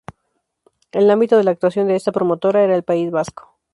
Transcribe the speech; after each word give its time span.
El 0.91 1.11
ámbito 1.11 1.37
de 1.43 1.47
actuación 1.51 1.87
de 1.87 1.95
esta 1.95 2.11
promotora 2.11 2.63
era 2.63 2.73
el 2.75 2.81
País 2.81 3.11
Vasco. 3.11 3.59